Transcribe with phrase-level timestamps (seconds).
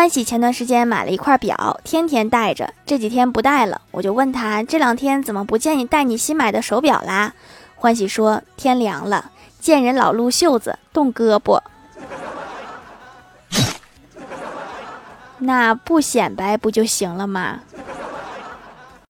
[0.00, 7.34] 欢喜前段时间买了一块表天天戴着这几天不戴了我就问他这两天怎么不见你戴你新买的手表啦？
[7.76, 11.60] 欢喜说天凉了见人老撸袖子冻胳膊。
[15.36, 17.60] 那不显摆不就行了吗？